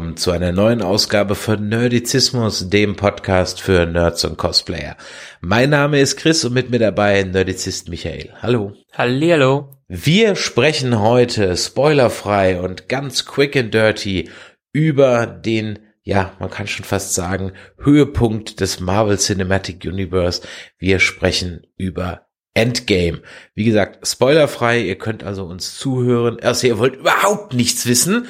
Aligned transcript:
Willkommen 0.00 0.16
zu 0.16 0.30
einer 0.30 0.52
neuen 0.52 0.80
Ausgabe 0.80 1.34
von 1.34 1.68
Nerdizismus, 1.68 2.70
dem 2.70 2.96
Podcast 2.96 3.60
für 3.60 3.84
Nerds 3.84 4.24
und 4.24 4.38
Cosplayer. 4.38 4.96
Mein 5.42 5.68
Name 5.68 6.00
ist 6.00 6.16
Chris 6.16 6.42
und 6.42 6.54
mit 6.54 6.70
mir 6.70 6.78
dabei 6.78 7.22
Nerdizist 7.22 7.90
Michael. 7.90 8.30
Hallo. 8.40 8.72
Hallihallo. 8.94 9.76
Wir 9.88 10.36
sprechen 10.36 11.00
heute 11.00 11.54
spoilerfrei 11.54 12.62
und 12.62 12.88
ganz 12.88 13.26
quick 13.26 13.54
and 13.58 13.74
dirty 13.74 14.30
über 14.72 15.26
den 15.26 15.80
ja, 16.02 16.32
man 16.38 16.48
kann 16.48 16.66
schon 16.66 16.86
fast 16.86 17.14
sagen, 17.14 17.52
Höhepunkt 17.76 18.60
des 18.60 18.80
Marvel 18.80 19.18
Cinematic 19.18 19.84
Universe. 19.84 20.40
Wir 20.78 20.98
sprechen 20.98 21.66
über 21.76 22.26
Endgame. 22.54 23.20
Wie 23.54 23.64
gesagt, 23.64 24.08
spoilerfrei, 24.08 24.80
ihr 24.80 24.96
könnt 24.96 25.24
also 25.24 25.44
uns 25.44 25.76
zuhören. 25.76 26.40
Also 26.40 26.68
ihr 26.68 26.78
wollt 26.78 26.96
überhaupt 26.96 27.52
nichts 27.52 27.84
wissen 27.84 28.28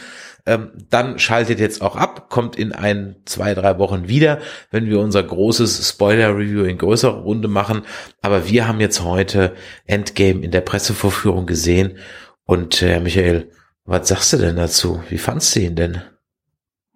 ähm, 0.51 0.73
dann 0.91 1.21
schaltet 1.21 1.61
jetzt 1.61 1.81
auch 1.81 1.95
ab, 1.95 2.29
kommt 2.29 2.57
in 2.57 2.73
ein, 2.73 3.15
zwei, 3.25 3.55
drei 3.55 3.79
Wochen 3.79 4.09
wieder, 4.09 4.41
wenn 4.73 4.87
wir 4.87 4.99
unser 4.99 5.23
großes 5.23 5.89
Spoiler-Review 5.89 6.65
in 6.65 6.77
größerer 6.77 7.21
Runde 7.21 7.47
machen. 7.47 7.83
Aber 8.21 8.49
wir 8.49 8.67
haben 8.67 8.81
jetzt 8.81 9.05
heute 9.05 9.55
Endgame 9.87 10.41
in 10.43 10.51
der 10.51 10.63
Pressevorführung 10.63 11.47
gesehen. 11.47 11.99
Und 12.47 12.83
äh, 12.83 12.99
Michael, 12.99 13.53
was 13.85 14.09
sagst 14.09 14.33
du 14.33 14.39
denn 14.39 14.57
dazu? 14.57 15.01
Wie 15.09 15.19
fandst 15.19 15.55
du 15.55 15.61
ihn 15.61 15.77
denn? 15.77 16.03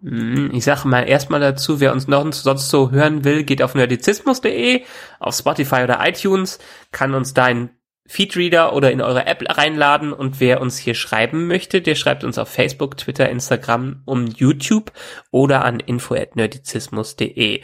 Hm, 0.01 0.51
ich 0.53 0.65
sage 0.65 0.85
mal 0.89 1.07
erstmal 1.07 1.39
dazu, 1.39 1.79
wer 1.79 1.93
uns 1.93 2.09
noch 2.09 2.29
sonst 2.33 2.69
so 2.69 2.91
hören 2.91 3.23
will, 3.23 3.43
geht 3.43 3.61
auf 3.61 3.73
nerdizismus.de, 3.73 4.83
auf 5.19 5.33
Spotify 5.33 5.83
oder 5.83 6.05
iTunes, 6.05 6.59
kann 6.91 7.13
uns 7.13 7.33
da 7.33 7.45
ein 7.45 7.69
Feedreader 8.07 8.73
oder 8.73 8.91
in 8.91 9.01
eure 9.01 9.25
App 9.25 9.43
reinladen 9.47 10.13
und 10.13 10.39
wer 10.39 10.61
uns 10.61 10.77
hier 10.77 10.93
schreiben 10.93 11.47
möchte, 11.47 11.81
der 11.81 11.95
schreibt 11.95 12.23
uns 12.23 12.37
auf 12.37 12.49
Facebook, 12.49 12.97
Twitter, 12.97 13.29
Instagram 13.29 14.01
und 14.05 14.37
YouTube 14.37 14.91
oder 15.31 15.65
an 15.65 15.79
info@nerdizismus.de. 15.79 17.61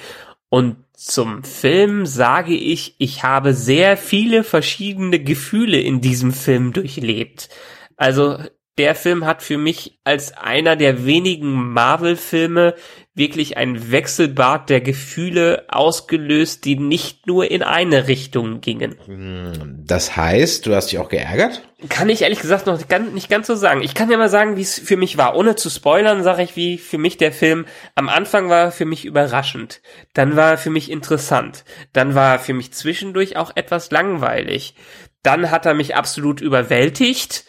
Und 0.50 0.78
zum 0.94 1.44
Film 1.44 2.06
sage 2.06 2.54
ich, 2.54 2.96
ich 2.98 3.24
habe 3.24 3.54
sehr 3.54 3.98
viele 3.98 4.44
verschiedene 4.44 5.24
Gefühle 5.24 5.80
in 5.80 6.02
diesem 6.02 6.34
Film 6.34 6.74
durchlebt. 6.74 7.50
Also 7.96 8.38
der 8.78 8.96
Film 8.96 9.26
hat 9.26 9.44
für 9.44 9.58
mich 9.58 10.00
als 10.06 10.38
einer 10.38 10.76
der 10.76 11.06
wenigen 11.06 11.74
Marvel-Filme 11.74 12.76
wirklich 13.14 13.58
ein 13.58 13.92
Wechselbad 13.92 14.70
der 14.70 14.80
Gefühle 14.80 15.66
ausgelöst, 15.68 16.64
die 16.64 16.78
nicht 16.78 17.28
nur 17.28 17.52
in 17.52 17.62
eine 17.62 18.08
Richtung 18.08 18.62
gingen. 18.62 18.96
Hm, 19.06 19.84
das 19.86 20.16
heißt, 20.16 20.66
du 20.66 20.74
hast 20.74 20.92
dich 20.92 21.00
auch 21.00 21.10
geärgert? 21.10 21.62
Kann 21.90 22.08
ich 22.08 22.22
ehrlich 22.22 22.40
gesagt 22.40 22.68
noch 22.68 22.80
nicht 23.14 23.30
ganz 23.30 23.48
so 23.48 23.56
sagen. 23.56 23.82
Ich 23.82 23.94
kann 23.94 24.10
ja 24.10 24.18
mal 24.18 24.30
sagen, 24.30 24.56
wie 24.56 24.62
es 24.62 24.80
für 24.80 24.96
mich 24.96 25.18
war. 25.18 25.36
Ohne 25.36 25.58
zu 25.58 25.70
spoilern, 25.70 26.24
sage 26.24 26.44
ich, 26.44 26.56
wie 26.56 26.78
für 26.78 26.98
mich 26.98 27.18
der 27.18 27.34
Film 27.34 27.66
am 27.96 28.08
Anfang 28.08 28.50
war 28.50 28.72
für 28.72 28.86
mich 28.86 29.04
überraschend. 29.04 29.82
Dann 30.14 30.38
war 30.38 30.52
er 30.52 30.58
für 30.58 30.70
mich 30.70 30.90
interessant. 30.90 31.66
Dann 31.92 32.16
war 32.16 32.34
er 32.34 32.40
für 32.40 32.54
mich 32.54 32.72
zwischendurch 32.72 33.36
auch 33.36 33.52
etwas 33.56 33.92
langweilig. 33.92 34.76
Dann 35.22 35.52
hat 35.52 35.66
er 35.66 35.74
mich 35.74 35.96
absolut 35.96 36.40
überwältigt 36.40 37.46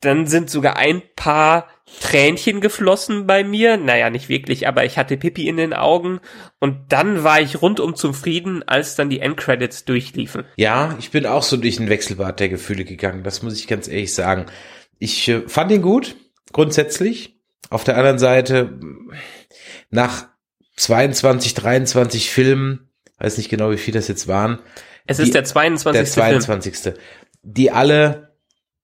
dann 0.00 0.26
sind 0.26 0.48
sogar 0.48 0.76
ein 0.76 1.02
paar 1.14 1.68
Tränchen 2.00 2.60
geflossen 2.60 3.26
bei 3.26 3.44
mir. 3.44 3.76
Naja, 3.76 4.08
nicht 4.08 4.28
wirklich, 4.28 4.66
aber 4.66 4.84
ich 4.84 4.96
hatte 4.96 5.16
Pipi 5.16 5.46
in 5.46 5.56
den 5.56 5.74
Augen. 5.74 6.20
Und 6.58 6.92
dann 6.92 7.22
war 7.22 7.40
ich 7.40 7.60
rundum 7.60 7.94
zufrieden, 7.94 8.62
als 8.66 8.96
dann 8.96 9.10
die 9.10 9.20
Endcredits 9.20 9.84
durchliefen. 9.84 10.44
Ja, 10.56 10.96
ich 10.98 11.10
bin 11.10 11.26
auch 11.26 11.42
so 11.42 11.56
durch 11.56 11.76
den 11.76 11.90
Wechselbad 11.90 12.40
der 12.40 12.48
Gefühle 12.48 12.84
gegangen. 12.84 13.24
Das 13.24 13.42
muss 13.42 13.58
ich 13.58 13.68
ganz 13.68 13.88
ehrlich 13.88 14.14
sagen. 14.14 14.46
Ich 14.98 15.28
äh, 15.28 15.46
fand 15.46 15.70
ihn 15.70 15.82
gut, 15.82 16.16
grundsätzlich. 16.52 17.36
Auf 17.68 17.84
der 17.84 17.96
anderen 17.96 18.18
Seite, 18.18 18.80
nach 19.90 20.28
22, 20.76 21.54
23 21.54 22.30
Filmen, 22.30 22.90
weiß 23.18 23.36
nicht 23.36 23.50
genau, 23.50 23.70
wie 23.70 23.76
viel 23.76 23.94
das 23.94 24.08
jetzt 24.08 24.26
waren. 24.26 24.58
Es 25.06 25.18
ist 25.18 25.28
die, 25.28 25.32
der 25.32 25.44
22. 25.44 26.00
Der 26.00 26.10
22. 26.10 26.76
Film. 26.76 26.94
Die 27.42 27.70
alle 27.70 28.29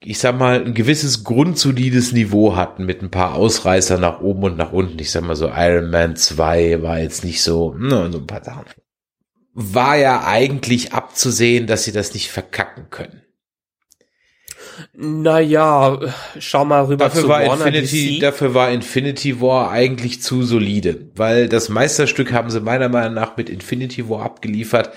ich 0.00 0.18
sag 0.18 0.38
mal, 0.38 0.64
ein 0.64 0.74
gewisses 0.74 1.24
grundsolides 1.24 2.12
Niveau 2.12 2.54
hatten 2.54 2.84
mit 2.84 3.02
ein 3.02 3.10
paar 3.10 3.34
Ausreißer 3.34 3.98
nach 3.98 4.20
oben 4.20 4.44
und 4.44 4.56
nach 4.56 4.72
unten. 4.72 4.98
Ich 4.98 5.10
sag 5.10 5.22
mal 5.22 5.36
so, 5.36 5.50
Iron 5.54 5.90
Man 5.90 6.16
2 6.16 6.82
war 6.82 6.98
jetzt 6.98 7.24
nicht 7.24 7.42
so, 7.42 7.74
ne, 7.74 8.10
so 8.12 8.18
ein 8.18 8.26
paar 8.26 8.44
Sachen. 8.44 8.66
War 9.54 9.96
ja 9.96 10.26
eigentlich 10.26 10.92
abzusehen, 10.92 11.66
dass 11.66 11.84
sie 11.84 11.92
das 11.92 12.12
nicht 12.12 12.30
verkacken 12.30 12.90
können. 12.90 13.22
Naja, 14.92 15.98
schau 16.38 16.66
mal 16.66 16.84
rüber 16.84 17.06
dafür 17.06 17.22
zu 17.22 17.28
war 17.28 17.46
Warner 17.46 17.66
Infinity, 17.66 18.16
DC. 18.16 18.20
Dafür 18.20 18.54
war 18.54 18.70
Infinity 18.70 19.40
War 19.40 19.70
eigentlich 19.70 20.20
zu 20.20 20.42
solide, 20.42 21.10
weil 21.14 21.48
das 21.48 21.70
Meisterstück 21.70 22.32
haben 22.32 22.50
sie 22.50 22.60
meiner 22.60 22.90
Meinung 22.90 23.14
nach 23.14 23.38
mit 23.38 23.48
Infinity 23.48 24.08
War 24.08 24.22
abgeliefert, 24.22 24.92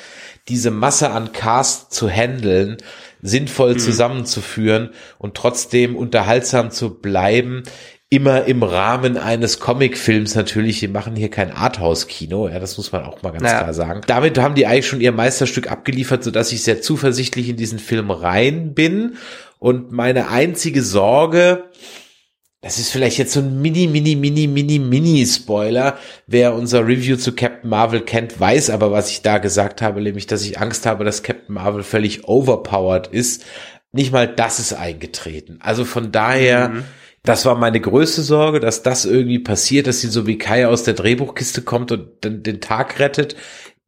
diese 0.50 0.72
Masse 0.72 1.12
an 1.12 1.32
Cast 1.32 1.94
zu 1.94 2.10
handeln, 2.10 2.78
sinnvoll 3.22 3.74
mhm. 3.74 3.80
zusammenzuführen 3.80 4.90
und 5.18 5.36
trotzdem 5.36 5.96
unterhaltsam 5.96 6.72
zu 6.72 6.96
bleiben, 6.96 7.64
immer 8.10 8.46
im 8.46 8.64
Rahmen 8.64 9.18
eines 9.18 9.60
Comicfilms 9.60 10.34
natürlich. 10.34 10.82
Wir 10.82 10.90
machen 10.90 11.16
hier 11.16 11.30
kein 11.30 11.52
Arthouse-Kino, 11.52 12.50
ja, 12.50 12.60
das 12.60 12.78
muss 12.78 12.92
man 12.92 13.04
auch 13.06 13.22
mal 13.22 13.32
ganz 13.32 13.44
naja. 13.44 13.60
klar 13.60 13.74
sagen. 13.74 14.02
Damit 14.08 14.40
haben 14.40 14.56
die 14.56 14.66
eigentlich 14.66 14.88
schon 14.88 15.02
ihr 15.02 15.12
Meisterstück 15.12 15.72
abgeliefert, 15.72 16.24
so 16.24 16.32
dass 16.32 16.52
ich 16.52 16.64
sehr 16.64 16.82
zuversichtlich 16.82 17.50
in 17.50 17.56
diesen 17.56 17.78
Film 17.78 18.10
rein 18.10 18.74
bin. 18.74 19.16
Und 19.60 19.92
meine 19.92 20.30
einzige 20.30 20.82
Sorge, 20.82 21.66
das 22.62 22.78
ist 22.78 22.92
vielleicht 22.92 23.18
jetzt 23.18 23.32
so 23.32 23.40
ein 23.40 23.62
mini, 23.62 23.88
mini, 23.88 24.18
mini, 24.18 24.46
mini, 24.46 24.80
mini 24.80 25.26
Spoiler. 25.26 25.98
Wer 26.28 26.54
unser 26.54 26.86
Review 26.86 27.16
zu 27.16 27.34
Captain 27.34 27.70
Marvel 27.70 28.02
kennt, 28.02 28.38
weiß 28.38 28.70
aber, 28.70 28.92
was 28.92 29.10
ich 29.10 29.22
da 29.22 29.38
gesagt 29.38 29.82
habe, 29.82 30.02
nämlich, 30.02 30.28
dass 30.28 30.44
ich 30.44 30.60
Angst 30.60 30.86
habe, 30.86 31.06
dass 31.06 31.24
Captain 31.24 31.56
Marvel 31.56 31.84
völlig 31.84 32.28
overpowered 32.28 33.08
ist. 33.08 33.46
Nicht 33.94 34.12
mal 34.12 34.28
das 34.28 34.60
ist 34.60 34.74
eingetreten. 34.74 35.60
Also 35.62 35.86
von 35.86 36.12
daher, 36.12 36.70
mhm. 36.70 36.84
das 37.24 37.46
war 37.46 37.56
meine 37.56 37.80
größte 37.80 38.24
Sorge, 38.24 38.60
dass 38.60 38.84
das 38.84 39.06
irgendwie 39.06 39.40
passiert, 39.40 39.88
dass 39.88 40.02
sie 40.02 40.10
so 40.10 40.28
wie 40.28 40.38
Kai 40.38 40.68
aus 40.68 40.84
der 40.84 40.96
Drehbuchkiste 40.96 41.62
kommt 41.62 41.94
und 41.94 42.10
dann 42.22 42.44
den 42.44 42.60
Tag 42.60 43.00
rettet. 43.00 43.38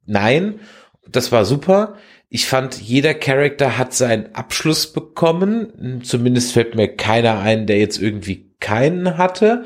Nein, 0.06 0.62
das 1.10 1.34
war 1.34 1.44
super. 1.44 1.98
Ich 2.30 2.48
fand, 2.48 2.80
jeder 2.82 3.14
Charakter 3.16 3.78
hat 3.78 3.94
seinen 3.94 4.34
Abschluss 4.34 4.94
bekommen. 4.94 6.02
Zumindest 6.04 6.54
fällt 6.54 6.76
mir 6.76 6.88
keiner 6.88 7.40
ein, 7.40 7.68
der 7.68 7.78
jetzt 7.78 8.02
irgendwie 8.02 8.51
keinen 8.62 9.18
hatte. 9.18 9.66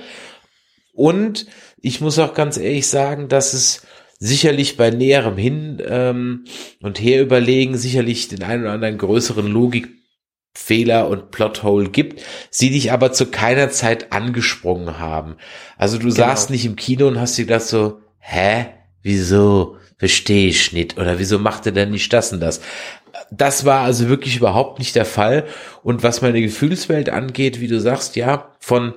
Und 0.94 1.46
ich 1.82 2.02
muss 2.02 2.18
auch 2.18 2.34
ganz 2.34 2.58
ehrlich 2.58 2.88
sagen, 2.88 3.28
dass 3.28 3.54
es 3.54 3.86
sicherlich 4.18 4.78
bei 4.78 4.90
näherem 4.90 5.38
Hin 5.38 5.82
ähm, 5.86 6.46
und 6.82 7.00
Her 7.00 7.22
überlegen 7.22 7.78
sicherlich 7.78 8.28
den 8.28 8.42
einen 8.42 8.64
oder 8.64 8.72
anderen 8.72 8.98
größeren 8.98 9.46
Logikfehler 9.46 11.08
und 11.08 11.32
Plothole 11.32 11.90
gibt, 11.90 12.24
sie 12.50 12.72
dich 12.72 12.92
aber 12.92 13.12
zu 13.12 13.28
keiner 13.28 13.70
Zeit 13.70 14.12
angesprungen 14.12 14.98
haben. 14.98 15.36
Also 15.78 15.98
du 15.98 16.06
genau. 16.06 16.16
saßt 16.16 16.50
nicht 16.50 16.66
im 16.66 16.76
Kino 16.76 17.08
und 17.08 17.20
hast 17.20 17.38
dir 17.38 17.46
gedacht 17.46 17.68
so, 17.68 18.00
hä, 18.20 18.68
wieso, 19.04 19.78
verstehe 19.98 20.48
ich 20.48 20.74
nicht 20.74 20.98
oder 20.98 21.20
wieso 21.20 21.40
macht 21.40 21.66
er 21.66 21.72
denn 21.72 21.92
nicht 21.92 22.12
das 22.12 22.34
und 22.34 22.40
das? 22.40 22.62
Das 23.32 23.66
war 23.66 23.82
also 23.82 24.10
wirklich 24.10 24.38
überhaupt 24.38 24.80
nicht 24.80 24.96
der 24.96 25.06
Fall. 25.06 25.46
Und 25.84 26.04
was 26.04 26.22
meine 26.22 26.42
Gefühlswelt 26.42 27.10
angeht, 27.10 27.60
wie 27.60 27.68
du 27.68 27.80
sagst, 27.80 28.16
ja, 28.16 28.52
von 28.60 28.94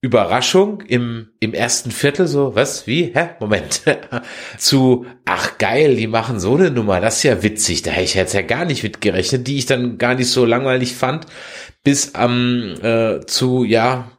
Überraschung 0.00 0.82
im, 0.82 1.30
im 1.40 1.54
ersten 1.54 1.90
Viertel 1.90 2.28
so, 2.28 2.54
was, 2.54 2.86
wie, 2.86 3.10
hä, 3.14 3.30
Moment, 3.40 3.82
zu, 4.58 5.06
ach 5.24 5.58
geil, 5.58 5.96
die 5.96 6.06
machen 6.06 6.38
so 6.38 6.54
eine 6.54 6.70
Nummer, 6.70 7.00
das 7.00 7.16
ist 7.16 7.22
ja 7.24 7.42
witzig, 7.42 7.82
da 7.82 7.90
hätte 7.90 8.04
ich 8.04 8.14
jetzt 8.14 8.32
ja 8.32 8.42
gar 8.42 8.64
nicht 8.64 8.84
mitgerechnet, 8.84 9.48
die 9.48 9.58
ich 9.58 9.66
dann 9.66 9.98
gar 9.98 10.14
nicht 10.14 10.30
so 10.30 10.44
langweilig 10.44 10.94
fand, 10.94 11.26
bis 11.82 12.14
am, 12.14 12.74
äh, 12.80 13.26
zu, 13.26 13.64
ja, 13.64 14.12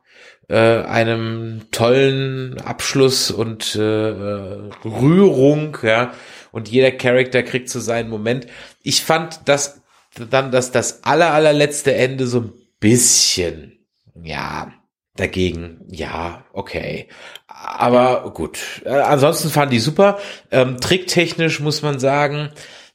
äh, 0.50 0.82
einem 0.82 1.68
tollen 1.72 2.60
Abschluss 2.60 3.32
und 3.32 3.76
äh, 3.76 4.10
äh 4.10 4.70
Rührung, 4.84 5.78
ja, 5.84 6.12
und 6.52 6.70
jeder 6.70 6.92
Charakter 6.92 7.44
kriegt 7.44 7.70
so 7.70 7.80
seinen 7.80 8.10
Moment. 8.10 8.48
Ich 8.84 9.04
fand 9.04 9.42
das 9.46 9.82
dann, 10.30 10.52
dass 10.52 10.72
das 10.72 11.04
aller, 11.04 11.34
allerletzte 11.34 11.94
Ende 11.94 12.28
so 12.28 12.42
ein 12.42 12.54
bisschen, 12.80 13.86
ja, 14.22 14.74
dagegen, 15.16 15.82
ja, 15.88 16.46
okay. 16.54 17.08
Aber 17.48 18.32
gut. 18.34 18.60
Äh, 18.86 18.92
ansonsten 18.92 19.50
fand 19.50 19.72
die 19.72 19.80
super. 19.80 20.20
Ähm, 20.52 20.80
tricktechnisch 20.80 21.60
muss 21.60 21.82
man 21.82 22.00
sagen, 22.00 22.50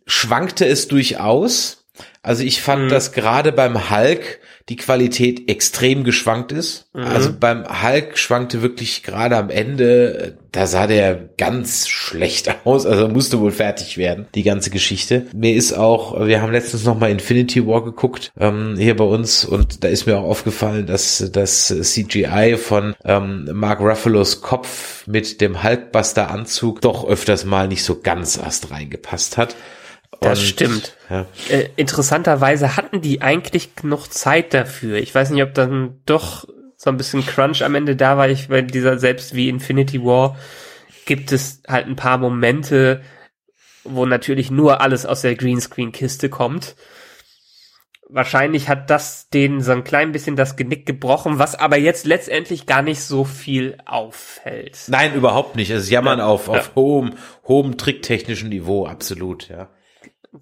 schwankte 0.06 0.66
es 0.66 0.88
durchaus. 0.88 1.83
Also 2.24 2.42
ich 2.42 2.62
fand, 2.62 2.84
mhm. 2.84 2.88
dass 2.88 3.12
gerade 3.12 3.52
beim 3.52 3.90
Hulk 3.90 4.40
die 4.70 4.76
Qualität 4.76 5.50
extrem 5.50 6.04
geschwankt 6.04 6.50
ist. 6.50 6.88
Mhm. 6.94 7.02
Also 7.02 7.30
beim 7.38 7.64
Hulk 7.82 8.16
schwankte 8.16 8.62
wirklich 8.62 9.02
gerade 9.02 9.36
am 9.36 9.50
Ende, 9.50 10.38
da 10.52 10.66
sah 10.66 10.86
der 10.86 11.28
ganz 11.36 11.86
schlecht 11.86 12.50
aus, 12.64 12.86
also 12.86 13.08
musste 13.08 13.40
wohl 13.40 13.50
fertig 13.50 13.98
werden, 13.98 14.26
die 14.34 14.42
ganze 14.42 14.70
Geschichte. 14.70 15.26
Mir 15.34 15.54
ist 15.54 15.74
auch, 15.74 16.26
wir 16.26 16.40
haben 16.40 16.52
letztens 16.52 16.84
noch 16.84 16.98
mal 16.98 17.10
Infinity 17.10 17.66
War 17.66 17.84
geguckt, 17.84 18.32
ähm, 18.40 18.76
hier 18.78 18.96
bei 18.96 19.04
uns, 19.04 19.44
und 19.44 19.84
da 19.84 19.88
ist 19.88 20.06
mir 20.06 20.16
auch 20.16 20.24
aufgefallen, 20.24 20.86
dass 20.86 21.30
das 21.30 21.66
CGI 21.66 22.56
von 22.56 22.94
ähm, 23.04 23.50
Mark 23.52 23.80
Ruffalos 23.80 24.40
Kopf 24.40 25.06
mit 25.06 25.42
dem 25.42 25.62
Hulkbuster-Anzug 25.62 26.80
doch 26.80 27.06
öfters 27.06 27.44
mal 27.44 27.68
nicht 27.68 27.84
so 27.84 28.00
ganz 28.00 28.38
erst 28.38 28.70
reingepasst 28.70 29.36
hat. 29.36 29.54
Das 30.20 30.38
und, 30.38 30.46
stimmt. 30.46 30.96
Ja. 31.10 31.26
Äh, 31.48 31.68
interessanterweise 31.76 32.76
hatten 32.76 33.00
die 33.00 33.22
eigentlich 33.22 33.70
noch 33.82 34.06
Zeit 34.06 34.54
dafür. 34.54 34.98
Ich 34.98 35.14
weiß 35.14 35.30
nicht, 35.30 35.42
ob 35.42 35.54
dann 35.54 36.00
doch 36.06 36.46
so 36.76 36.90
ein 36.90 36.96
bisschen 36.96 37.24
Crunch 37.24 37.62
am 37.62 37.74
Ende 37.74 37.96
da 37.96 38.16
war. 38.16 38.28
Ich, 38.28 38.50
weil 38.50 38.64
dieser 38.64 38.98
selbst 38.98 39.34
wie 39.34 39.48
Infinity 39.48 40.02
War 40.02 40.36
gibt 41.06 41.32
es 41.32 41.62
halt 41.68 41.86
ein 41.86 41.96
paar 41.96 42.18
Momente, 42.18 43.02
wo 43.84 44.06
natürlich 44.06 44.50
nur 44.50 44.80
alles 44.80 45.06
aus 45.06 45.22
der 45.22 45.34
Greenscreen-Kiste 45.34 46.28
kommt. 46.28 46.76
Wahrscheinlich 48.08 48.68
hat 48.68 48.90
das 48.90 49.28
denen 49.30 49.60
so 49.60 49.72
ein 49.72 49.82
klein 49.82 50.12
bisschen 50.12 50.36
das 50.36 50.56
Genick 50.56 50.86
gebrochen, 50.86 51.38
was 51.38 51.54
aber 51.58 51.78
jetzt 51.78 52.06
letztendlich 52.06 52.66
gar 52.66 52.82
nicht 52.82 53.02
so 53.02 53.24
viel 53.24 53.78
auffällt. 53.86 54.78
Nein, 54.88 55.14
überhaupt 55.14 55.56
nicht. 55.56 55.70
Es 55.70 55.84
ist 55.84 55.90
Jammern 55.90 56.18
ja, 56.18 56.26
auf, 56.26 56.48
auf 56.48 56.56
ja. 56.68 56.74
hohem, 56.76 57.14
hohem 57.44 57.76
tricktechnischen 57.76 58.50
Niveau, 58.50 58.86
absolut, 58.86 59.48
ja. 59.48 59.70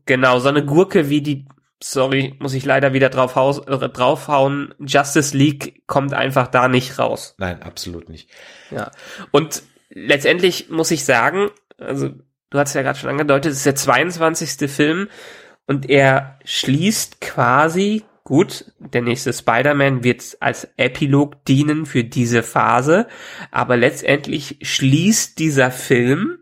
Genau, 0.06 0.38
so 0.38 0.48
eine 0.48 0.64
Gurke 0.64 1.08
wie 1.08 1.20
die, 1.20 1.46
sorry, 1.82 2.34
muss 2.38 2.54
ich 2.54 2.64
leider 2.64 2.92
wieder 2.92 3.08
drauf 3.08 3.36
haus, 3.36 3.58
äh, 3.66 3.88
draufhauen, 3.88 4.74
Justice 4.78 5.36
League 5.36 5.82
kommt 5.86 6.14
einfach 6.14 6.48
da 6.48 6.68
nicht 6.68 6.98
raus. 6.98 7.34
Nein, 7.38 7.62
absolut 7.62 8.08
nicht. 8.08 8.30
Ja. 8.70 8.90
Und 9.30 9.62
letztendlich 9.90 10.70
muss 10.70 10.90
ich 10.90 11.04
sagen, 11.04 11.50
also 11.78 12.10
du 12.50 12.58
hast 12.58 12.74
ja 12.74 12.82
gerade 12.82 12.98
schon 12.98 13.10
angedeutet, 13.10 13.52
es 13.52 13.58
ist 13.58 13.66
der 13.66 13.74
22. 13.74 14.70
Film 14.70 15.08
und 15.66 15.90
er 15.90 16.38
schließt 16.44 17.20
quasi 17.20 18.04
gut, 18.24 18.72
der 18.78 19.02
nächste 19.02 19.32
Spider-Man 19.32 20.04
wird 20.04 20.36
als 20.40 20.68
Epilog 20.76 21.44
dienen 21.44 21.86
für 21.86 22.04
diese 22.04 22.42
Phase, 22.42 23.08
aber 23.50 23.76
letztendlich 23.76 24.58
schließt 24.62 25.38
dieser 25.38 25.70
Film 25.70 26.38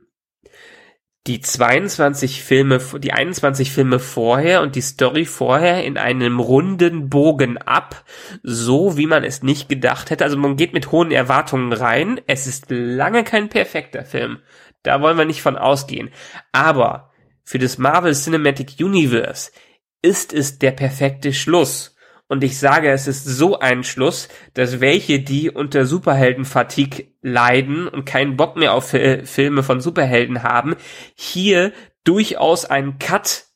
die 1.30 1.40
22 1.40 2.42
Filme, 2.42 2.80
die 2.98 3.12
21 3.12 3.70
Filme 3.70 4.00
vorher 4.00 4.62
und 4.62 4.74
die 4.74 4.80
Story 4.80 5.24
vorher 5.24 5.84
in 5.84 5.96
einem 5.96 6.40
runden 6.40 7.08
Bogen 7.08 7.56
ab, 7.56 8.04
so 8.42 8.96
wie 8.96 9.06
man 9.06 9.22
es 9.22 9.40
nicht 9.40 9.68
gedacht 9.68 10.10
hätte. 10.10 10.24
Also 10.24 10.36
man 10.36 10.56
geht 10.56 10.72
mit 10.72 10.90
hohen 10.90 11.12
Erwartungen 11.12 11.72
rein. 11.72 12.20
Es 12.26 12.48
ist 12.48 12.66
lange 12.70 13.22
kein 13.22 13.48
perfekter 13.48 14.04
Film. 14.04 14.40
Da 14.82 15.00
wollen 15.02 15.18
wir 15.18 15.24
nicht 15.24 15.40
von 15.40 15.56
ausgehen. 15.56 16.10
Aber 16.50 17.12
für 17.44 17.60
das 17.60 17.78
Marvel 17.78 18.14
Cinematic 18.14 18.80
Universe 18.80 19.52
ist 20.02 20.32
es 20.32 20.58
der 20.58 20.72
perfekte 20.72 21.32
Schluss. 21.32 21.94
Und 22.30 22.44
ich 22.44 22.60
sage, 22.60 22.92
es 22.92 23.08
ist 23.08 23.24
so 23.24 23.58
ein 23.58 23.82
Schluss, 23.82 24.28
dass 24.54 24.78
welche, 24.78 25.18
die 25.18 25.50
unter 25.50 25.84
Superhelden-Fatigue 25.84 27.08
leiden 27.22 27.88
und 27.88 28.04
keinen 28.04 28.36
Bock 28.36 28.54
mehr 28.54 28.72
auf 28.72 28.94
äh, 28.94 29.26
Filme 29.26 29.64
von 29.64 29.80
Superhelden 29.80 30.44
haben, 30.44 30.76
hier 31.16 31.72
durchaus 32.04 32.66
einen 32.66 33.00
Cut 33.00 33.46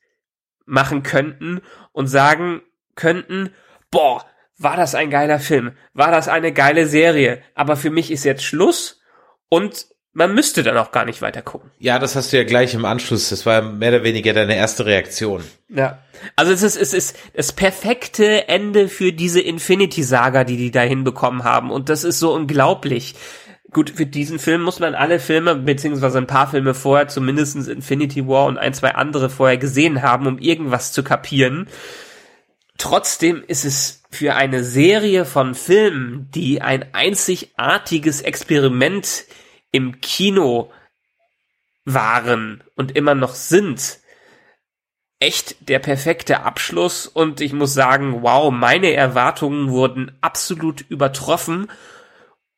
machen 0.67 1.05
könnten 1.05 1.61
und 1.93 2.09
sagen 2.09 2.63
könnten, 2.97 3.51
boah, 3.93 4.27
war 4.59 4.77
das 4.77 4.97
ein 4.97 5.09
geiler 5.09 5.39
Film, 5.39 5.77
war 5.93 6.11
das 6.11 6.27
eine 6.27 6.53
geile 6.53 6.87
Serie, 6.87 7.43
aber 7.55 7.77
für 7.77 7.91
mich 7.91 8.11
ist 8.11 8.25
jetzt 8.25 8.43
Schluss 8.43 9.01
und 9.49 9.87
man 10.15 10.33
müsste 10.33 10.63
dann 10.63 10.77
auch 10.79 10.93
gar 10.93 11.05
nicht 11.05 11.21
weiter 11.21 11.43
gucken. 11.43 11.71
Ja, 11.79 11.99
das 11.99 12.15
hast 12.17 12.33
du 12.33 12.37
ja 12.37 12.45
gleich 12.45 12.73
im 12.73 12.85
Anschluss. 12.85 13.29
Das 13.29 13.45
war 13.45 13.63
mehr 13.63 13.91
oder 13.91 14.05
weniger 14.05 14.33
deine 14.33 14.57
erste 14.57 14.87
Reaktion. 14.87 15.43
Ja. 15.69 15.99
Also 16.37 16.53
es 16.53 16.63
ist, 16.63 16.77
es 16.77 16.95
ist 16.95 17.17
das 17.35 17.53
perfekte 17.53 18.49
Ende 18.49 18.89
für 18.89 19.13
diese 19.13 19.41
Infinity-Saga, 19.41 20.45
die 20.45 20.57
die 20.57 20.71
da 20.71 20.83
hinbekommen 20.83 21.43
haben. 21.43 21.71
Und 21.71 21.89
das 21.89 22.05
ist 22.05 22.21
so 22.21 22.33
unglaublich. 22.33 23.17
Gut, 23.73 23.91
für 23.91 24.07
diesen 24.07 24.39
Film 24.39 24.63
muss 24.63 24.79
man 24.79 24.95
alle 24.95 25.19
Filme, 25.19 25.57
beziehungsweise 25.57 26.19
ein 26.19 26.29
paar 26.29 26.49
Filme 26.49 26.75
vorher, 26.75 27.09
zumindest 27.09 27.57
Infinity 27.69 28.27
War 28.29 28.47
und 28.47 28.57
ein, 28.57 28.73
zwei 28.73 28.95
andere 28.95 29.29
vorher 29.29 29.59
gesehen 29.59 30.01
haben, 30.01 30.29
um 30.29 30.39
irgendwas 30.39 30.93
zu 30.93 31.03
kapieren. 31.03 31.67
Trotzdem 32.79 33.43
ist 33.45 33.65
es 33.65 34.03
für 34.11 34.37
eine 34.37 34.63
Serie 34.63 35.25
von 35.25 35.57
Filmen, 35.57 36.29
die 36.33 36.63
ein 36.63 36.87
einzigartiges 36.93 38.23
Experiment 38.23 39.25
im 39.75 40.01
Kino 40.01 40.71
waren 41.85 42.63
und 42.77 42.95
immer 42.95 43.17
noch 43.17 43.35
sind, 43.35 43.99
echt 45.19 45.69
der 45.69 45.81
perfekte 45.81 46.43
Abschluss 46.43 47.09
und 47.09 47.41
ich 47.41 47.53
muss 47.53 47.75
sagen, 47.75 48.23
wow, 48.23 48.53
meine 48.53 48.93
Erwartungen 48.93 49.71
wurden 49.71 50.17
absolut 50.21 50.83
übertroffen 50.83 51.73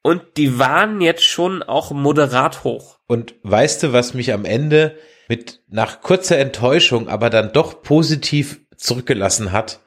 und 0.02 0.22
die 0.36 0.58
waren 0.58 1.00
jetzt 1.00 1.24
schon 1.24 1.62
auch 1.62 1.90
moderat 1.90 2.64
hoch. 2.64 2.98
Und 3.06 3.34
weißt 3.44 3.84
du, 3.84 3.92
was 3.94 4.12
mich 4.12 4.34
am 4.34 4.44
Ende 4.44 4.98
mit 5.26 5.62
nach 5.68 6.02
kurzer 6.02 6.36
Enttäuschung, 6.36 7.08
aber 7.08 7.30
dann 7.30 7.50
doch 7.50 7.80
positiv 7.82 8.60
zurückgelassen 8.76 9.52
hat? 9.52 9.80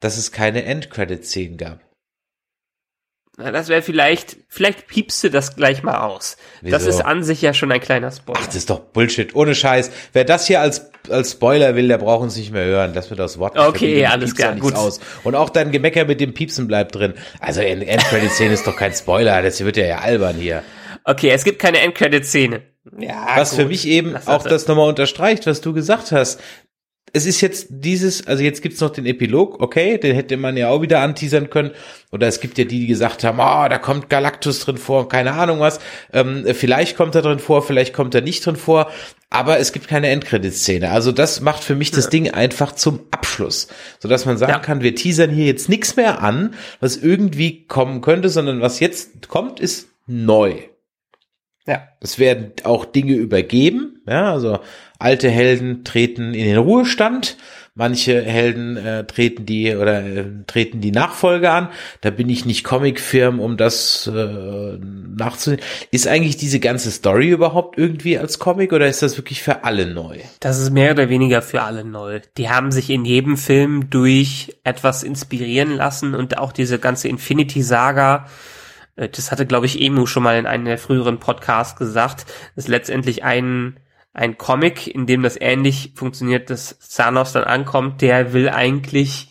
Dass 0.00 0.18
es 0.18 0.32
keine 0.32 0.64
Endcredit-Szenen 0.64 1.56
gab. 1.56 1.87
Das 3.38 3.68
wäre 3.68 3.82
vielleicht, 3.82 4.36
vielleicht 4.48 4.88
piepst 4.88 5.22
du 5.22 5.30
das 5.30 5.54
gleich 5.54 5.84
mal 5.84 5.98
aus. 5.98 6.36
Wieso? 6.60 6.76
Das 6.76 6.86
ist 6.86 7.00
an 7.00 7.22
sich 7.22 7.40
ja 7.40 7.54
schon 7.54 7.70
ein 7.70 7.80
kleiner 7.80 8.10
Spoiler. 8.10 8.40
Ach, 8.42 8.46
das 8.46 8.56
ist 8.56 8.68
doch 8.68 8.80
Bullshit, 8.80 9.32
ohne 9.36 9.54
Scheiß. 9.54 9.92
Wer 10.12 10.24
das 10.24 10.48
hier 10.48 10.60
als, 10.60 10.90
als 11.08 11.32
Spoiler 11.32 11.76
will, 11.76 11.86
der 11.86 11.98
braucht 11.98 12.22
uns 12.22 12.36
nicht 12.36 12.52
mehr 12.52 12.64
hören. 12.64 12.90
Lass 12.94 13.10
mir 13.10 13.16
das 13.16 13.38
Wort. 13.38 13.56
Okay, 13.56 14.04
alles 14.06 14.34
klar, 14.34 14.56
gut. 14.56 14.74
Aus. 14.74 14.98
Und 15.22 15.36
auch 15.36 15.50
dein 15.50 15.70
Gemecker 15.70 16.04
mit 16.04 16.20
dem 16.20 16.34
Piepsen 16.34 16.66
bleibt 16.66 16.96
drin. 16.96 17.14
Also 17.38 17.60
Endcredit-Szene 17.60 18.54
ist 18.54 18.66
doch 18.66 18.76
kein 18.76 18.92
Spoiler, 18.92 19.40
das 19.40 19.64
wird 19.64 19.76
ja 19.76 19.86
ja 19.86 19.98
albern 20.00 20.34
hier. 20.34 20.64
Okay, 21.04 21.30
es 21.30 21.44
gibt 21.44 21.60
keine 21.60 21.78
Endcredit-Szene. 21.78 22.62
Ja, 22.98 23.26
was 23.36 23.50
gut. 23.50 23.60
für 23.60 23.66
mich 23.66 23.86
eben 23.86 24.16
auch 24.26 24.42
das 24.42 24.66
nochmal 24.66 24.88
unterstreicht, 24.88 25.46
was 25.46 25.60
du 25.60 25.72
gesagt 25.72 26.10
hast 26.10 26.40
es 27.18 27.26
ist 27.26 27.40
jetzt 27.40 27.66
dieses, 27.70 28.26
also 28.28 28.44
jetzt 28.44 28.62
gibt's 28.62 28.80
noch 28.80 28.90
den 28.90 29.04
Epilog, 29.04 29.60
okay, 29.60 29.98
den 29.98 30.14
hätte 30.14 30.36
man 30.36 30.56
ja 30.56 30.68
auch 30.68 30.82
wieder 30.82 31.00
anteasern 31.00 31.50
können. 31.50 31.72
Oder 32.12 32.28
es 32.28 32.40
gibt 32.40 32.58
ja 32.58 32.64
die, 32.64 32.78
die 32.78 32.86
gesagt 32.86 33.24
haben, 33.24 33.40
oh, 33.40 33.68
da 33.68 33.76
kommt 33.78 34.08
Galactus 34.08 34.60
drin 34.60 34.76
vor, 34.78 35.08
keine 35.08 35.32
Ahnung 35.32 35.58
was. 35.58 35.80
Ähm, 36.12 36.46
vielleicht 36.52 36.96
kommt 36.96 37.16
er 37.16 37.22
drin 37.22 37.40
vor, 37.40 37.62
vielleicht 37.62 37.92
kommt 37.92 38.14
er 38.14 38.20
nicht 38.20 38.46
drin 38.46 38.54
vor. 38.54 38.90
Aber 39.30 39.58
es 39.58 39.72
gibt 39.72 39.88
keine 39.88 40.08
Endkreditszene. 40.08 40.90
Also 40.90 41.10
das 41.10 41.40
macht 41.40 41.64
für 41.64 41.74
mich 41.74 41.90
das 41.90 42.04
ja. 42.04 42.10
Ding 42.10 42.30
einfach 42.30 42.72
zum 42.72 43.00
Abschluss. 43.10 43.66
Sodass 43.98 44.24
man 44.24 44.38
sagen 44.38 44.52
ja. 44.52 44.58
kann, 44.60 44.80
wir 44.80 44.94
teasern 44.94 45.30
hier 45.30 45.46
jetzt 45.46 45.68
nichts 45.68 45.96
mehr 45.96 46.22
an, 46.22 46.54
was 46.78 46.96
irgendwie 46.96 47.66
kommen 47.66 48.00
könnte, 48.00 48.28
sondern 48.28 48.60
was 48.60 48.78
jetzt 48.78 49.28
kommt, 49.28 49.58
ist 49.58 49.88
neu. 50.06 50.54
Ja. 51.68 51.86
Es 52.00 52.18
werden 52.18 52.52
auch 52.64 52.86
Dinge 52.86 53.12
übergeben, 53.12 54.00
ja, 54.06 54.32
also 54.32 54.60
alte 54.98 55.28
Helden 55.28 55.84
treten 55.84 56.32
in 56.32 56.46
den 56.46 56.56
Ruhestand, 56.56 57.36
manche 57.74 58.22
Helden 58.22 58.78
äh, 58.78 59.04
treten 59.04 59.44
die 59.44 59.76
oder 59.76 60.02
äh, 60.02 60.24
treten 60.46 60.80
die 60.80 60.92
Nachfolge 60.92 61.50
an. 61.50 61.68
Da 62.00 62.08
bin 62.08 62.30
ich 62.30 62.46
nicht 62.46 62.64
Comicfirm, 62.64 63.38
um 63.38 63.58
das 63.58 64.10
äh, 64.12 64.78
nachzusehen. 64.80 65.60
Ist 65.90 66.08
eigentlich 66.08 66.38
diese 66.38 66.58
ganze 66.58 66.90
Story 66.90 67.28
überhaupt 67.28 67.76
irgendwie 67.76 68.18
als 68.18 68.38
Comic 68.38 68.72
oder 68.72 68.88
ist 68.88 69.02
das 69.02 69.18
wirklich 69.18 69.42
für 69.42 69.62
alle 69.62 69.86
neu? 69.86 70.20
Das 70.40 70.58
ist 70.58 70.70
mehr 70.70 70.92
oder 70.92 71.10
weniger 71.10 71.42
für 71.42 71.60
alle 71.60 71.84
neu. 71.84 72.20
Die 72.38 72.48
haben 72.48 72.72
sich 72.72 72.88
in 72.88 73.04
jedem 73.04 73.36
Film 73.36 73.90
durch 73.90 74.56
etwas 74.64 75.02
inspirieren 75.02 75.76
lassen 75.76 76.14
und 76.14 76.38
auch 76.38 76.52
diese 76.52 76.78
ganze 76.78 77.08
Infinity 77.08 77.62
Saga 77.62 78.26
das 78.98 79.30
hatte, 79.30 79.46
glaube 79.46 79.66
ich, 79.66 79.80
Emu 79.80 80.06
schon 80.06 80.24
mal 80.24 80.38
in 80.38 80.46
einem 80.46 80.64
der 80.64 80.78
früheren 80.78 81.18
Podcasts 81.20 81.78
gesagt, 81.78 82.26
ist 82.56 82.68
letztendlich 82.68 83.22
ein, 83.22 83.78
ein 84.12 84.38
Comic, 84.38 84.88
in 84.88 85.06
dem 85.06 85.22
das 85.22 85.40
ähnlich 85.40 85.92
funktioniert, 85.94 86.50
dass 86.50 86.78
Thanos 86.78 87.32
dann 87.32 87.44
ankommt, 87.44 88.02
der 88.02 88.32
will 88.32 88.48
eigentlich 88.48 89.30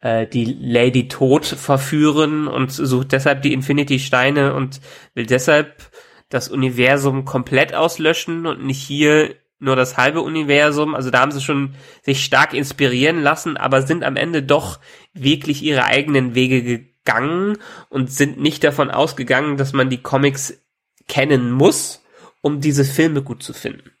äh, 0.00 0.26
die 0.26 0.44
Lady 0.44 1.08
Tod 1.08 1.46
verführen 1.46 2.46
und 2.46 2.70
sucht 2.72 3.12
deshalb 3.12 3.42
die 3.42 3.54
Infinity-Steine 3.54 4.54
und 4.54 4.80
will 5.14 5.24
deshalb 5.24 5.90
das 6.28 6.48
Universum 6.48 7.24
komplett 7.24 7.74
auslöschen 7.74 8.46
und 8.46 8.64
nicht 8.64 8.82
hier 8.82 9.34
nur 9.58 9.76
das 9.76 9.96
halbe 9.96 10.20
Universum. 10.20 10.94
Also 10.94 11.10
da 11.10 11.20
haben 11.20 11.30
sie 11.30 11.40
schon 11.40 11.74
sich 12.02 12.24
stark 12.24 12.52
inspirieren 12.52 13.22
lassen, 13.22 13.56
aber 13.56 13.82
sind 13.82 14.04
am 14.04 14.16
Ende 14.16 14.42
doch 14.42 14.80
wirklich 15.14 15.62
ihre 15.62 15.84
eigenen 15.84 16.34
Wege 16.34 16.88
gegangen 17.06 17.56
und 17.88 18.12
sind 18.12 18.38
nicht 18.38 18.62
davon 18.64 18.90
ausgegangen, 18.90 19.56
dass 19.56 19.72
man 19.72 19.88
die 19.88 20.02
Comics 20.02 20.60
kennen 21.08 21.52
muss, 21.52 22.02
um 22.42 22.60
diese 22.60 22.84
Filme 22.84 23.22
gut 23.22 23.42
zu 23.42 23.54
finden. 23.54 23.92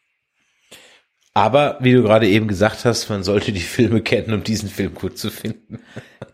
Aber 1.32 1.76
wie 1.80 1.92
du 1.92 2.02
gerade 2.02 2.26
eben 2.26 2.48
gesagt 2.48 2.86
hast, 2.86 3.10
man 3.10 3.22
sollte 3.22 3.52
die 3.52 3.60
Filme 3.60 4.00
kennen, 4.00 4.32
um 4.32 4.42
diesen 4.42 4.70
Film 4.70 4.94
gut 4.94 5.18
zu 5.18 5.28
finden. 5.28 5.80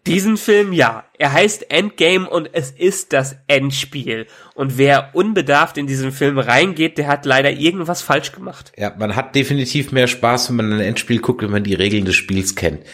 Diesen 0.06 0.36
Film, 0.36 0.72
ja. 0.72 1.06
Er 1.18 1.32
heißt 1.32 1.72
Endgame 1.72 2.30
und 2.30 2.50
es 2.52 2.70
ist 2.70 3.12
das 3.12 3.36
Endspiel. 3.48 4.28
Und 4.54 4.78
wer 4.78 5.10
unbedarft 5.14 5.76
in 5.76 5.88
diesen 5.88 6.12
Film 6.12 6.38
reingeht, 6.38 6.98
der 6.98 7.08
hat 7.08 7.26
leider 7.26 7.50
irgendwas 7.50 8.00
falsch 8.00 8.30
gemacht. 8.30 8.72
Ja, 8.76 8.94
man 8.96 9.16
hat 9.16 9.34
definitiv 9.34 9.90
mehr 9.90 10.06
Spaß, 10.06 10.50
wenn 10.50 10.56
man 10.56 10.72
ein 10.72 10.80
Endspiel 10.80 11.18
guckt, 11.18 11.42
wenn 11.42 11.50
man 11.50 11.64
die 11.64 11.74
Regeln 11.74 12.04
des 12.04 12.14
Spiels 12.14 12.54
kennt. 12.54 12.84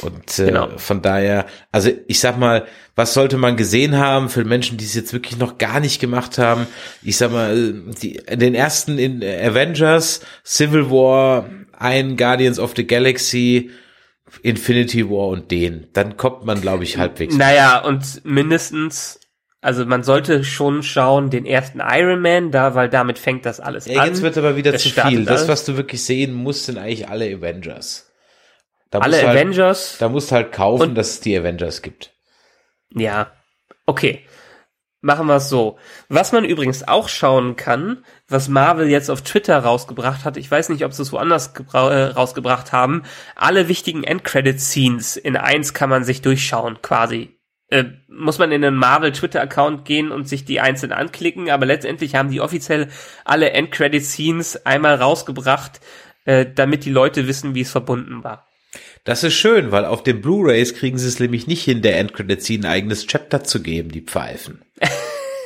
Und 0.00 0.38
äh, 0.38 0.46
genau. 0.46 0.68
von 0.76 1.02
daher, 1.02 1.46
also 1.72 1.90
ich 2.06 2.20
sag 2.20 2.38
mal, 2.38 2.66
was 2.94 3.14
sollte 3.14 3.36
man 3.36 3.56
gesehen 3.56 3.96
haben 3.96 4.28
für 4.28 4.44
Menschen, 4.44 4.76
die 4.76 4.84
es 4.84 4.94
jetzt 4.94 5.12
wirklich 5.12 5.38
noch 5.38 5.58
gar 5.58 5.80
nicht 5.80 6.00
gemacht 6.00 6.38
haben? 6.38 6.66
Ich 7.02 7.16
sag 7.16 7.32
mal, 7.32 7.72
die, 8.02 8.20
den 8.30 8.54
ersten 8.54 8.98
in 8.98 9.22
Avengers, 9.22 10.20
Civil 10.44 10.90
War, 10.90 11.48
ein 11.76 12.16
Guardians 12.16 12.58
of 12.58 12.74
the 12.76 12.86
Galaxy, 12.86 13.70
Infinity 14.42 15.08
War 15.08 15.28
und 15.28 15.50
den. 15.50 15.88
Dann 15.92 16.16
kommt 16.16 16.44
man, 16.44 16.60
glaube 16.60 16.84
ich, 16.84 16.98
halbwegs. 16.98 17.36
Naja, 17.36 17.78
und 17.78 18.24
mindestens 18.24 19.20
also 19.60 19.84
man 19.84 20.04
sollte 20.04 20.44
schon 20.44 20.84
schauen, 20.84 21.30
den 21.30 21.44
ersten 21.44 21.80
Iron 21.80 22.20
Man, 22.20 22.52
da, 22.52 22.76
weil 22.76 22.88
damit 22.88 23.18
fängt 23.18 23.44
das 23.44 23.58
alles 23.58 23.86
ja, 23.86 24.02
an. 24.02 24.08
Jetzt 24.08 24.22
wird 24.22 24.38
aber 24.38 24.56
wieder 24.56 24.72
es 24.72 24.84
zu 24.84 24.90
viel. 24.90 25.24
Das, 25.24 25.48
was 25.48 25.64
du 25.64 25.76
wirklich 25.76 26.02
sehen 26.04 26.32
musst, 26.32 26.66
sind 26.66 26.78
eigentlich 26.78 27.08
alle 27.08 27.24
Avengers. 27.26 28.07
Da 28.90 29.00
alle 29.00 29.18
halt, 29.18 29.28
Avengers. 29.28 29.98
Da 29.98 30.08
musst 30.08 30.30
du 30.30 30.36
halt 30.36 30.52
kaufen, 30.52 30.94
dass 30.94 31.10
es 31.10 31.20
die 31.20 31.36
Avengers 31.36 31.82
gibt. 31.82 32.12
Ja, 32.90 33.32
okay. 33.86 34.24
Machen 35.00 35.28
wir 35.28 35.36
es 35.36 35.48
so. 35.48 35.78
Was 36.08 36.32
man 36.32 36.44
übrigens 36.44 36.88
auch 36.88 37.08
schauen 37.08 37.54
kann, 37.54 38.04
was 38.26 38.48
Marvel 38.48 38.88
jetzt 38.88 39.10
auf 39.10 39.22
Twitter 39.22 39.56
rausgebracht 39.58 40.24
hat, 40.24 40.36
ich 40.36 40.50
weiß 40.50 40.70
nicht, 40.70 40.84
ob 40.84 40.92
sie 40.92 41.02
es 41.02 41.12
woanders 41.12 41.52
äh, 41.72 41.78
rausgebracht 41.78 42.72
haben, 42.72 43.04
alle 43.36 43.68
wichtigen 43.68 44.02
Endcredit-Scenes 44.02 45.16
in 45.16 45.36
eins 45.36 45.72
kann 45.72 45.88
man 45.88 46.02
sich 46.02 46.20
durchschauen, 46.20 46.82
quasi. 46.82 47.38
Äh, 47.68 47.84
muss 48.08 48.38
man 48.38 48.50
in 48.50 48.62
den 48.62 48.74
Marvel 48.74 49.12
Twitter-Account 49.12 49.84
gehen 49.84 50.10
und 50.10 50.26
sich 50.28 50.44
die 50.44 50.58
einzeln 50.58 50.90
anklicken, 50.90 51.48
aber 51.48 51.66
letztendlich 51.66 52.16
haben 52.16 52.30
die 52.30 52.40
offiziell 52.40 52.88
alle 53.24 53.50
Endcredit-Scenes 53.50 54.66
einmal 54.66 54.96
rausgebracht, 54.96 55.80
äh, 56.24 56.44
damit 56.52 56.84
die 56.84 56.90
Leute 56.90 57.28
wissen, 57.28 57.54
wie 57.54 57.60
es 57.60 57.70
verbunden 57.70 58.24
war. 58.24 58.47
Das 59.04 59.24
ist 59.24 59.34
schön, 59.34 59.72
weil 59.72 59.84
auf 59.84 60.02
den 60.02 60.20
Blu-rays 60.20 60.74
kriegen 60.74 60.98
sie 60.98 61.08
es 61.08 61.18
nämlich 61.18 61.46
nicht 61.46 61.64
hin, 61.64 61.82
der 61.82 61.98
Endcredit 61.98 62.42
Scene 62.42 62.66
ein 62.66 62.72
eigenes 62.72 63.06
Chapter 63.06 63.42
zu 63.44 63.62
geben, 63.62 63.90
die 63.90 64.02
Pfeifen. 64.02 64.62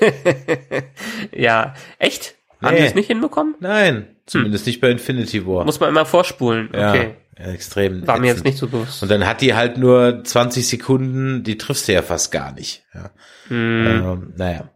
ja, 1.32 1.74
echt? 1.98 2.34
Haben 2.60 2.76
die 2.76 2.82
es 2.82 2.94
nicht 2.94 3.06
hinbekommen? 3.06 3.56
Nein, 3.60 4.16
zumindest 4.26 4.66
hm. 4.66 4.70
nicht 4.70 4.80
bei 4.80 4.90
Infinity 4.90 5.46
War. 5.46 5.64
Muss 5.64 5.80
man 5.80 5.88
immer 5.90 6.06
vorspulen. 6.06 6.68
Okay. 6.68 7.14
Ja, 7.38 7.46
extrem. 7.46 8.06
War 8.06 8.18
mir 8.18 8.28
jetzt 8.28 8.44
nicht 8.44 8.58
so 8.58 8.68
bewusst. 8.68 9.02
Und 9.02 9.10
dann 9.10 9.26
hat 9.26 9.40
die 9.40 9.54
halt 9.54 9.78
nur 9.78 10.22
20 10.22 10.68
Sekunden, 10.68 11.42
die 11.42 11.58
triffst 11.58 11.88
du 11.88 11.92
ja 11.92 12.02
fast 12.02 12.30
gar 12.30 12.52
nicht. 12.52 12.84
Ja. 12.94 13.10
Hm. 13.48 13.86
Ähm, 13.86 14.32
naja. 14.36 14.70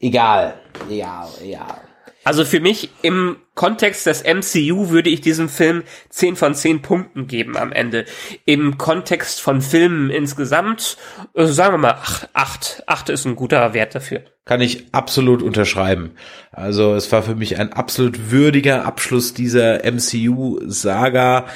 Egal. 0.00 0.54
Egal, 0.90 1.28
egal. 1.42 1.80
Also 2.22 2.44
für 2.44 2.60
mich 2.60 2.90
im 3.02 3.36
Kontext 3.54 4.06
des 4.06 4.24
MCU 4.24 4.90
würde 4.90 5.08
ich 5.10 5.22
diesem 5.22 5.48
Film 5.48 5.84
10 6.10 6.36
von 6.36 6.54
10 6.54 6.82
Punkten 6.82 7.26
geben 7.26 7.56
am 7.56 7.72
Ende. 7.72 8.04
Im 8.44 8.76
Kontext 8.76 9.40
von 9.40 9.62
Filmen 9.62 10.10
insgesamt, 10.10 10.98
äh, 11.34 11.46
sagen 11.46 11.74
wir 11.74 11.78
mal 11.78 11.94
8. 11.94 12.30
8. 12.34 12.82
8 12.86 13.08
ist 13.08 13.24
ein 13.24 13.36
guter 13.36 13.72
Wert 13.72 13.94
dafür. 13.94 14.22
Kann 14.44 14.60
ich 14.60 14.92
absolut 14.92 15.42
unterschreiben. 15.42 16.12
Also 16.52 16.94
es 16.94 17.10
war 17.12 17.22
für 17.22 17.36
mich 17.36 17.58
ein 17.58 17.72
absolut 17.72 18.30
würdiger 18.30 18.84
Abschluss 18.84 19.32
dieser 19.32 19.84
MCU-Saga 19.84 21.46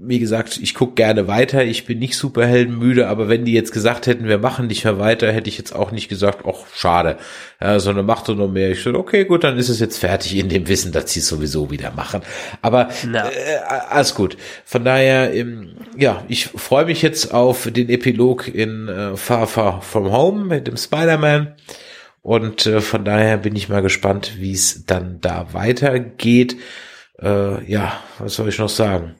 wie 0.00 0.20
gesagt, 0.20 0.60
ich 0.62 0.74
guck 0.74 0.94
gerne 0.94 1.26
weiter. 1.26 1.64
Ich 1.64 1.84
bin 1.84 1.98
nicht 1.98 2.16
Superheldenmüde, 2.16 3.08
aber 3.08 3.28
wenn 3.28 3.44
die 3.44 3.52
jetzt 3.52 3.72
gesagt 3.72 4.06
hätten, 4.06 4.28
wir 4.28 4.38
machen 4.38 4.68
nicht 4.68 4.84
mehr 4.84 5.00
weiter, 5.00 5.32
hätte 5.32 5.48
ich 5.48 5.58
jetzt 5.58 5.74
auch 5.74 5.90
nicht 5.90 6.08
gesagt, 6.08 6.44
ach, 6.46 6.66
schade. 6.72 7.18
Ja, 7.60 7.80
sondern 7.80 8.06
macht 8.06 8.28
doch 8.28 8.36
noch 8.36 8.48
mehr. 8.48 8.70
Ich 8.70 8.82
so, 8.82 8.94
okay, 8.94 9.24
gut, 9.24 9.42
dann 9.42 9.58
ist 9.58 9.68
es 9.68 9.80
jetzt 9.80 9.98
fertig 9.98 10.36
in 10.36 10.48
dem 10.48 10.68
Wissen, 10.68 10.92
dass 10.92 11.12
sie 11.12 11.18
es 11.18 11.26
sowieso 11.26 11.72
wieder 11.72 11.90
machen. 11.90 12.22
Aber 12.62 12.90
no. 13.06 13.18
äh, 13.18 13.58
alles 13.90 14.14
gut. 14.14 14.36
Von 14.64 14.84
daher, 14.84 15.34
ähm, 15.34 15.76
ja, 15.96 16.24
ich 16.28 16.46
freue 16.46 16.84
mich 16.84 17.02
jetzt 17.02 17.34
auf 17.34 17.68
den 17.68 17.88
Epilog 17.88 18.46
in 18.46 18.88
äh, 18.88 19.16
Far 19.16 19.48
Far 19.48 19.82
From 19.82 20.12
Home 20.12 20.44
mit 20.44 20.68
dem 20.68 20.76
Spider-Man. 20.76 21.56
Und 22.22 22.66
äh, 22.66 22.80
von 22.80 23.04
daher 23.04 23.36
bin 23.38 23.56
ich 23.56 23.68
mal 23.68 23.82
gespannt, 23.82 24.34
wie 24.38 24.52
es 24.52 24.84
dann 24.86 25.20
da 25.20 25.52
weitergeht. 25.54 26.56
Äh, 27.20 27.68
ja, 27.68 27.94
was 28.20 28.34
soll 28.34 28.48
ich 28.48 28.58
noch 28.58 28.68
sagen? 28.68 29.16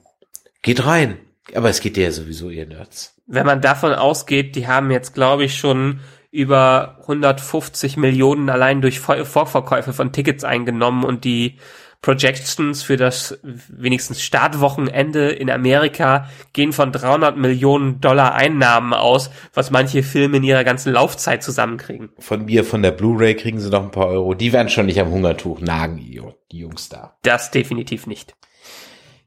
Geht 0.61 0.85
rein. 0.85 1.17
Aber 1.55 1.69
es 1.69 1.81
geht 1.81 1.97
ja 1.97 2.11
sowieso, 2.11 2.49
ihr 2.49 2.67
Nerds. 2.67 3.15
Wenn 3.25 3.45
man 3.45 3.61
davon 3.61 3.93
ausgeht, 3.93 4.55
die 4.55 4.67
haben 4.67 4.91
jetzt, 4.91 5.13
glaube 5.13 5.43
ich, 5.45 5.57
schon 5.57 5.99
über 6.31 6.97
150 7.01 7.97
Millionen 7.97 8.49
allein 8.49 8.81
durch 8.81 8.99
Vorverkäufe 8.99 9.93
von 9.93 10.11
Tickets 10.11 10.43
eingenommen 10.43 11.03
und 11.03 11.23
die 11.23 11.57
Projections 12.01 12.81
für 12.81 12.95
das 12.95 13.39
wenigstens 13.43 14.21
Startwochenende 14.21 15.31
in 15.31 15.49
Amerika 15.49 16.29
gehen 16.53 16.71
von 16.71 16.93
300 16.93 17.35
Millionen 17.35 17.99
Dollar 17.99 18.35
Einnahmen 18.35 18.93
aus, 18.93 19.31
was 19.53 19.69
manche 19.69 20.01
Filme 20.01 20.37
in 20.37 20.43
ihrer 20.43 20.63
ganzen 20.63 20.93
Laufzeit 20.93 21.43
zusammenkriegen. 21.43 22.09
Von 22.19 22.45
mir, 22.45 22.63
von 22.63 22.83
der 22.83 22.91
Blu-ray 22.91 23.35
kriegen 23.35 23.59
sie 23.59 23.69
noch 23.69 23.83
ein 23.83 23.91
paar 23.91 24.07
Euro. 24.07 24.33
Die 24.33 24.53
werden 24.53 24.69
schon 24.69 24.85
nicht 24.85 25.01
am 25.01 25.09
Hungertuch 25.11 25.59
nagen, 25.59 25.97
die 25.97 26.57
Jungs 26.57 26.87
da. 26.87 27.17
Das 27.23 27.51
definitiv 27.51 28.07
nicht. 28.07 28.33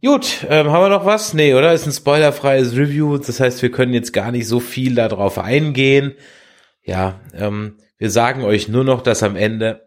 Gut, 0.05 0.45
ähm, 0.49 0.73
haben 0.73 0.83
wir 0.83 0.89
noch 0.89 1.07
was? 1.07 1.33
Nee, 1.33 1.55
oder? 1.55 1.73
Ist 1.73 1.87
ein 1.87 1.93
spoilerfreies 1.93 2.75
Review. 2.75 3.19
Das 3.19 3.39
heißt, 3.39 3.63
wir 3.63 3.71
können 3.71 3.95
jetzt 3.95 4.13
gar 4.13 4.33
nicht 4.33 4.49
so 4.49 4.59
viel 4.59 4.97
darauf 4.97 5.39
eingehen. 5.39 6.17
Ja, 6.83 7.21
ähm, 7.35 7.79
wir 7.99 8.11
sagen 8.11 8.43
euch 8.43 8.67
nur 8.67 8.83
noch, 8.83 9.03
dass 9.03 9.23
am 9.23 9.37
Ende 9.37 9.87